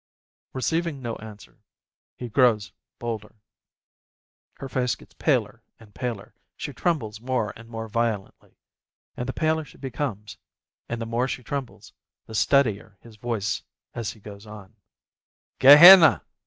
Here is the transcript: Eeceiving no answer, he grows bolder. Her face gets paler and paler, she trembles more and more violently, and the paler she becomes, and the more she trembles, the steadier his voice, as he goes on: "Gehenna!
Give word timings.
Eeceiving 0.55 0.99
no 0.99 1.15
answer, 1.17 1.59
he 2.15 2.27
grows 2.27 2.71
bolder. 2.97 3.35
Her 4.55 4.67
face 4.67 4.95
gets 4.95 5.13
paler 5.13 5.61
and 5.79 5.93
paler, 5.93 6.33
she 6.57 6.73
trembles 6.73 7.21
more 7.21 7.53
and 7.55 7.69
more 7.69 7.87
violently, 7.87 8.57
and 9.15 9.29
the 9.29 9.31
paler 9.31 9.63
she 9.63 9.77
becomes, 9.77 10.39
and 10.89 10.99
the 10.99 11.05
more 11.05 11.27
she 11.27 11.43
trembles, 11.43 11.93
the 12.25 12.33
steadier 12.33 12.97
his 13.01 13.17
voice, 13.17 13.61
as 13.93 14.13
he 14.13 14.19
goes 14.19 14.47
on: 14.47 14.75
"Gehenna! 15.59 16.23